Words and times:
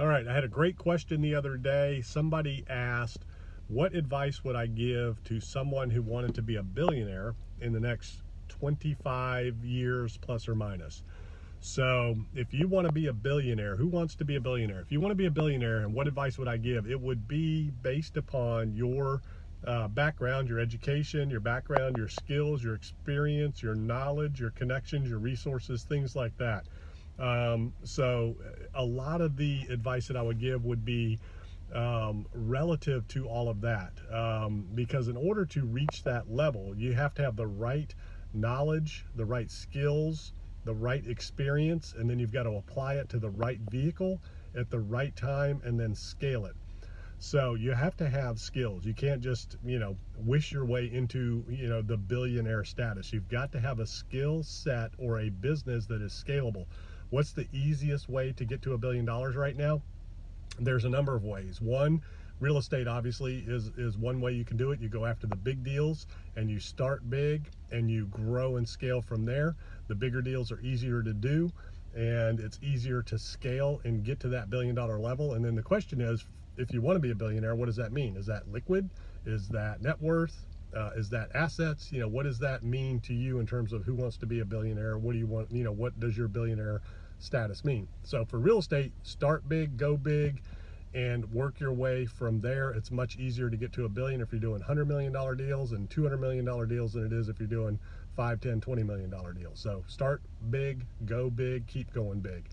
All 0.00 0.06
right, 0.06 0.26
I 0.26 0.32
had 0.32 0.44
a 0.44 0.48
great 0.48 0.78
question 0.78 1.20
the 1.20 1.34
other 1.34 1.58
day. 1.58 2.00
Somebody 2.00 2.64
asked, 2.70 3.26
What 3.68 3.94
advice 3.94 4.42
would 4.42 4.56
I 4.56 4.64
give 4.64 5.22
to 5.24 5.40
someone 5.40 5.90
who 5.90 6.00
wanted 6.00 6.34
to 6.36 6.42
be 6.42 6.56
a 6.56 6.62
billionaire 6.62 7.34
in 7.60 7.74
the 7.74 7.80
next 7.80 8.22
25 8.48 9.62
years 9.62 10.16
plus 10.16 10.48
or 10.48 10.54
minus? 10.54 11.02
So, 11.60 12.16
if 12.34 12.54
you 12.54 12.66
want 12.66 12.86
to 12.86 12.92
be 12.94 13.08
a 13.08 13.12
billionaire, 13.12 13.76
who 13.76 13.88
wants 13.88 14.14
to 14.14 14.24
be 14.24 14.36
a 14.36 14.40
billionaire? 14.40 14.80
If 14.80 14.90
you 14.90 15.00
want 15.00 15.10
to 15.10 15.16
be 15.16 15.26
a 15.26 15.30
billionaire, 15.30 15.80
and 15.80 15.92
what 15.92 16.08
advice 16.08 16.38
would 16.38 16.48
I 16.48 16.56
give? 16.56 16.90
It 16.90 16.98
would 16.98 17.28
be 17.28 17.70
based 17.82 18.16
upon 18.16 18.74
your 18.74 19.20
uh, 19.66 19.88
background, 19.88 20.48
your 20.48 20.60
education, 20.60 21.28
your 21.28 21.40
background, 21.40 21.94
your 21.94 22.08
skills, 22.08 22.64
your 22.64 22.74
experience, 22.74 23.62
your 23.62 23.74
knowledge, 23.74 24.40
your 24.40 24.52
connections, 24.52 25.10
your 25.10 25.18
resources, 25.18 25.82
things 25.82 26.16
like 26.16 26.34
that. 26.38 26.64
Um, 27.20 27.74
so 27.84 28.36
a 28.74 28.84
lot 28.84 29.20
of 29.20 29.36
the 29.36 29.66
advice 29.70 30.08
that 30.08 30.16
I 30.16 30.22
would 30.22 30.40
give 30.40 30.64
would 30.64 30.84
be 30.84 31.18
um, 31.74 32.26
relative 32.32 33.06
to 33.08 33.28
all 33.28 33.48
of 33.48 33.60
that. 33.60 33.92
Um, 34.10 34.66
because 34.74 35.08
in 35.08 35.16
order 35.16 35.44
to 35.46 35.64
reach 35.64 36.02
that 36.04 36.30
level, 36.30 36.74
you 36.76 36.92
have 36.94 37.14
to 37.14 37.22
have 37.22 37.36
the 37.36 37.46
right 37.46 37.94
knowledge, 38.32 39.04
the 39.16 39.24
right 39.24 39.50
skills, 39.50 40.32
the 40.64 40.74
right 40.74 41.06
experience, 41.06 41.94
and 41.96 42.08
then 42.08 42.18
you've 42.18 42.32
got 42.32 42.44
to 42.44 42.56
apply 42.56 42.94
it 42.94 43.08
to 43.10 43.18
the 43.18 43.30
right 43.30 43.60
vehicle 43.70 44.20
at 44.56 44.70
the 44.70 44.80
right 44.80 45.14
time 45.16 45.60
and 45.64 45.78
then 45.78 45.94
scale 45.94 46.46
it. 46.46 46.56
So 47.18 47.54
you 47.54 47.72
have 47.72 47.96
to 47.98 48.08
have 48.08 48.40
skills. 48.40 48.86
You 48.86 48.94
can't 48.94 49.20
just, 49.20 49.58
you 49.62 49.78
know, 49.78 49.96
wish 50.16 50.52
your 50.52 50.64
way 50.64 50.90
into, 50.90 51.44
you 51.50 51.68
know, 51.68 51.82
the 51.82 51.98
billionaire 51.98 52.64
status. 52.64 53.12
You've 53.12 53.28
got 53.28 53.52
to 53.52 53.60
have 53.60 53.78
a 53.78 53.86
skill 53.86 54.42
set 54.42 54.92
or 54.96 55.20
a 55.20 55.28
business 55.28 55.84
that 55.86 56.00
is 56.00 56.12
scalable. 56.12 56.64
What's 57.10 57.32
the 57.32 57.48
easiest 57.52 58.08
way 58.08 58.32
to 58.32 58.44
get 58.44 58.62
to 58.62 58.74
a 58.74 58.78
billion 58.78 59.04
dollars 59.04 59.34
right 59.34 59.56
now? 59.56 59.82
There's 60.60 60.84
a 60.84 60.88
number 60.88 61.16
of 61.16 61.24
ways. 61.24 61.60
One, 61.60 62.02
real 62.38 62.56
estate 62.56 62.86
obviously 62.86 63.44
is 63.46 63.68
is 63.76 63.98
one 63.98 64.20
way 64.20 64.32
you 64.32 64.44
can 64.44 64.56
do 64.56 64.70
it. 64.70 64.80
You 64.80 64.88
go 64.88 65.06
after 65.06 65.26
the 65.26 65.36
big 65.36 65.64
deals 65.64 66.06
and 66.36 66.48
you 66.48 66.60
start 66.60 67.08
big 67.10 67.50
and 67.72 67.90
you 67.90 68.06
grow 68.06 68.56
and 68.56 68.68
scale 68.68 69.02
from 69.02 69.24
there. 69.24 69.56
The 69.88 69.94
bigger 69.94 70.22
deals 70.22 70.52
are 70.52 70.60
easier 70.60 71.02
to 71.02 71.12
do 71.12 71.50
and 71.96 72.38
it's 72.38 72.60
easier 72.62 73.02
to 73.02 73.18
scale 73.18 73.80
and 73.84 74.04
get 74.04 74.20
to 74.20 74.28
that 74.28 74.48
billion 74.48 74.76
dollar 74.76 75.00
level. 75.00 75.34
And 75.34 75.44
then 75.44 75.56
the 75.56 75.62
question 75.62 76.00
is, 76.00 76.24
if 76.56 76.72
you 76.72 76.80
want 76.80 76.94
to 76.96 77.00
be 77.00 77.10
a 77.10 77.14
billionaire, 77.14 77.56
what 77.56 77.66
does 77.66 77.76
that 77.76 77.92
mean? 77.92 78.16
Is 78.16 78.26
that 78.26 78.46
liquid? 78.52 78.88
Is 79.26 79.48
that 79.48 79.82
net 79.82 80.00
worth? 80.00 80.44
Uh, 80.74 80.90
is 80.96 81.08
that 81.10 81.34
assets? 81.34 81.92
You 81.92 82.00
know, 82.00 82.08
what 82.08 82.24
does 82.24 82.38
that 82.40 82.62
mean 82.62 83.00
to 83.00 83.14
you 83.14 83.40
in 83.40 83.46
terms 83.46 83.72
of 83.72 83.84
who 83.84 83.94
wants 83.94 84.16
to 84.18 84.26
be 84.26 84.40
a 84.40 84.44
billionaire? 84.44 84.98
What 84.98 85.12
do 85.12 85.18
you 85.18 85.26
want? 85.26 85.50
You 85.50 85.64
know, 85.64 85.72
what 85.72 85.98
does 85.98 86.16
your 86.16 86.28
billionaire 86.28 86.80
status 87.18 87.64
mean? 87.64 87.88
So 88.02 88.24
for 88.24 88.38
real 88.38 88.58
estate, 88.58 88.92
start 89.02 89.48
big, 89.48 89.76
go 89.76 89.96
big, 89.96 90.42
and 90.94 91.30
work 91.32 91.60
your 91.60 91.72
way 91.72 92.06
from 92.06 92.40
there. 92.40 92.70
It's 92.70 92.90
much 92.90 93.16
easier 93.16 93.48
to 93.48 93.56
get 93.56 93.72
to 93.74 93.84
a 93.84 93.88
billion 93.88 94.20
if 94.20 94.32
you're 94.32 94.40
doing 94.40 94.62
$100 94.62 94.86
million 94.86 95.12
deals 95.36 95.72
and 95.72 95.88
$200 95.88 96.18
million 96.18 96.68
deals 96.68 96.92
than 96.92 97.06
it 97.06 97.12
is 97.12 97.28
if 97.28 97.38
you're 97.38 97.48
doing 97.48 97.78
5, 98.16 98.40
10, 98.40 98.60
20 98.60 98.82
million 98.82 99.10
dollar 99.10 99.32
deals. 99.32 99.60
So 99.60 99.84
start 99.86 100.20
big, 100.50 100.84
go 101.06 101.30
big, 101.30 101.66
keep 101.66 101.92
going 101.92 102.20
big. 102.20 102.44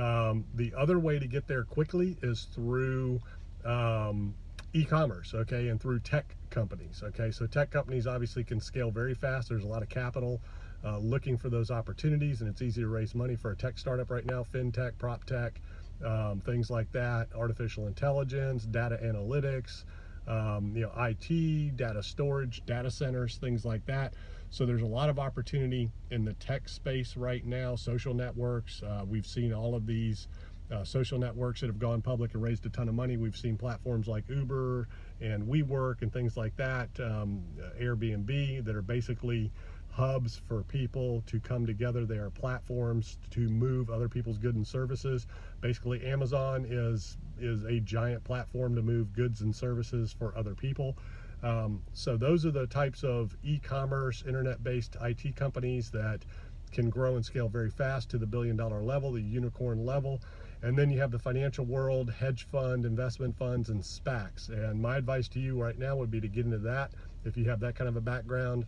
Um, 0.00 0.44
the 0.54 0.72
other 0.76 0.98
way 0.98 1.18
to 1.18 1.26
get 1.26 1.46
there 1.46 1.64
quickly 1.64 2.16
is 2.22 2.48
through 2.54 3.20
um, 3.64 4.34
e-commerce, 4.74 5.34
okay, 5.34 5.68
and 5.68 5.80
through 5.80 6.00
tech 6.00 6.36
companies, 6.50 7.02
okay. 7.04 7.30
So 7.30 7.46
tech 7.46 7.70
companies 7.70 8.06
obviously 8.06 8.44
can 8.44 8.60
scale 8.60 8.90
very 8.90 9.14
fast. 9.14 9.48
There's 9.48 9.64
a 9.64 9.68
lot 9.68 9.82
of 9.82 9.88
capital 9.88 10.40
uh, 10.84 10.98
looking 10.98 11.38
for 11.38 11.48
those 11.48 11.70
opportunities, 11.70 12.40
and 12.40 12.50
it's 12.50 12.60
easy 12.60 12.82
to 12.82 12.88
raise 12.88 13.14
money 13.14 13.36
for 13.36 13.52
a 13.52 13.56
tech 13.56 13.78
startup 13.78 14.10
right 14.10 14.26
now, 14.26 14.44
fintech, 14.52 14.98
prop 14.98 15.24
tech, 15.24 15.60
um, 16.04 16.40
things 16.44 16.70
like 16.70 16.90
that, 16.92 17.28
artificial 17.34 17.86
intelligence, 17.86 18.64
data 18.64 18.98
analytics, 19.02 19.84
um, 20.26 20.72
you 20.74 20.82
know, 20.82 20.92
IT, 20.96 21.76
data 21.76 22.02
storage, 22.02 22.62
data 22.66 22.90
centers, 22.90 23.36
things 23.36 23.64
like 23.64 23.86
that. 23.86 24.14
So 24.50 24.66
there's 24.66 24.82
a 24.82 24.86
lot 24.86 25.08
of 25.08 25.18
opportunity 25.18 25.90
in 26.10 26.24
the 26.24 26.32
tech 26.34 26.68
space 26.68 27.16
right 27.16 27.44
now, 27.44 27.76
social 27.76 28.14
networks. 28.14 28.82
Uh, 28.82 29.04
we've 29.06 29.26
seen 29.26 29.52
all 29.52 29.74
of 29.74 29.86
these 29.86 30.28
uh, 30.72 30.84
social 30.84 31.18
networks 31.18 31.60
that 31.60 31.66
have 31.66 31.78
gone 31.78 32.00
public 32.00 32.34
and 32.34 32.42
raised 32.42 32.64
a 32.66 32.70
ton 32.70 32.88
of 32.88 32.94
money. 32.94 33.16
We've 33.16 33.36
seen 33.36 33.56
platforms 33.56 34.08
like 34.08 34.28
Uber 34.28 34.88
and 35.20 35.46
WeWork 35.46 36.02
and 36.02 36.12
things 36.12 36.36
like 36.36 36.56
that, 36.56 36.88
um, 37.00 37.42
Airbnb 37.80 38.64
that 38.64 38.74
are 38.74 38.82
basically 38.82 39.50
hubs 39.94 40.40
for 40.48 40.64
people 40.64 41.22
to 41.26 41.38
come 41.38 41.66
together. 41.66 42.04
They 42.04 42.16
are 42.16 42.30
platforms 42.30 43.18
to 43.30 43.48
move 43.48 43.90
other 43.90 44.08
people's 44.08 44.38
goods 44.38 44.56
and 44.56 44.66
services. 44.66 45.26
Basically, 45.60 46.04
Amazon 46.04 46.66
is 46.68 47.16
is 47.40 47.64
a 47.64 47.80
giant 47.80 48.24
platform 48.24 48.74
to 48.76 48.82
move 48.82 49.12
goods 49.12 49.40
and 49.40 49.54
services 49.54 50.12
for 50.12 50.36
other 50.36 50.54
people. 50.54 50.96
Um, 51.42 51.82
so 51.92 52.16
those 52.16 52.46
are 52.46 52.50
the 52.50 52.66
types 52.66 53.04
of 53.04 53.36
e-commerce, 53.42 54.24
internet-based 54.26 54.96
IT 55.02 55.36
companies 55.36 55.90
that 55.90 56.24
can 56.74 56.90
grow 56.90 57.16
and 57.16 57.24
scale 57.24 57.48
very 57.48 57.70
fast 57.70 58.10
to 58.10 58.18
the 58.18 58.26
billion 58.26 58.56
dollar 58.56 58.82
level, 58.82 59.12
the 59.12 59.22
unicorn 59.22 59.84
level. 59.86 60.20
And 60.62 60.76
then 60.76 60.90
you 60.90 60.98
have 61.00 61.10
the 61.10 61.18
financial 61.18 61.64
world, 61.64 62.10
hedge 62.10 62.46
fund, 62.50 62.84
investment 62.84 63.36
funds, 63.38 63.68
and 63.70 63.80
SPACs. 63.80 64.48
And 64.48 64.80
my 64.80 64.96
advice 64.96 65.28
to 65.28 65.40
you 65.40 65.60
right 65.60 65.78
now 65.78 65.96
would 65.96 66.10
be 66.10 66.20
to 66.20 66.28
get 66.28 66.44
into 66.44 66.58
that. 66.58 66.92
If 67.24 67.36
you 67.36 67.44
have 67.48 67.60
that 67.60 67.74
kind 67.74 67.88
of 67.88 67.96
a 67.96 68.00
background, 68.00 68.66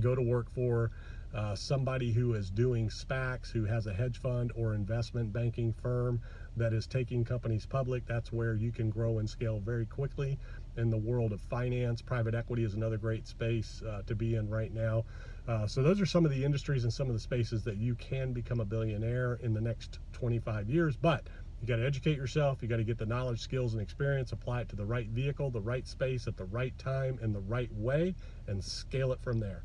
go 0.00 0.14
to 0.14 0.22
work 0.22 0.50
for 0.50 0.90
uh, 1.34 1.54
somebody 1.54 2.12
who 2.12 2.34
is 2.34 2.50
doing 2.50 2.88
SPACs, 2.88 3.50
who 3.50 3.64
has 3.64 3.86
a 3.86 3.92
hedge 3.92 4.18
fund 4.18 4.50
or 4.56 4.74
investment 4.74 5.32
banking 5.32 5.72
firm 5.72 6.20
that 6.56 6.72
is 6.72 6.86
taking 6.86 7.24
companies 7.24 7.66
public. 7.66 8.06
That's 8.06 8.32
where 8.32 8.54
you 8.54 8.72
can 8.72 8.90
grow 8.90 9.18
and 9.18 9.28
scale 9.28 9.60
very 9.60 9.86
quickly 9.86 10.38
in 10.76 10.90
the 10.90 10.96
world 10.96 11.32
of 11.32 11.40
finance. 11.42 12.00
Private 12.00 12.34
equity 12.34 12.64
is 12.64 12.74
another 12.74 12.96
great 12.96 13.26
space 13.26 13.82
uh, 13.86 14.02
to 14.06 14.14
be 14.14 14.36
in 14.36 14.48
right 14.48 14.72
now. 14.72 15.04
Uh, 15.48 15.66
so 15.66 15.82
those 15.82 15.98
are 15.98 16.06
some 16.06 16.26
of 16.26 16.30
the 16.30 16.44
industries 16.44 16.84
and 16.84 16.92
some 16.92 17.08
of 17.08 17.14
the 17.14 17.20
spaces 17.20 17.64
that 17.64 17.78
you 17.78 17.94
can 17.94 18.34
become 18.34 18.60
a 18.60 18.64
billionaire 18.66 19.38
in 19.42 19.54
the 19.54 19.60
next 19.60 19.98
25 20.12 20.68
years. 20.68 20.94
But 20.94 21.26
you 21.62 21.66
got 21.66 21.76
to 21.76 21.86
educate 21.86 22.18
yourself. 22.18 22.58
You 22.60 22.68
got 22.68 22.76
to 22.76 22.84
get 22.84 22.98
the 22.98 23.06
knowledge, 23.06 23.40
skills, 23.40 23.72
and 23.72 23.80
experience, 23.80 24.32
apply 24.32 24.60
it 24.60 24.68
to 24.68 24.76
the 24.76 24.84
right 24.84 25.08
vehicle, 25.08 25.50
the 25.50 25.60
right 25.60 25.86
space, 25.88 26.28
at 26.28 26.36
the 26.36 26.44
right 26.44 26.78
time, 26.78 27.18
in 27.22 27.32
the 27.32 27.40
right 27.40 27.72
way, 27.72 28.14
and 28.46 28.62
scale 28.62 29.10
it 29.12 29.22
from 29.22 29.40
there. 29.40 29.62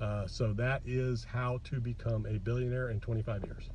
Uh, 0.00 0.26
so 0.28 0.52
that 0.52 0.82
is 0.84 1.24
how 1.24 1.58
to 1.64 1.80
become 1.80 2.26
a 2.26 2.38
billionaire 2.38 2.90
in 2.90 3.00
25 3.00 3.42
years. 3.42 3.70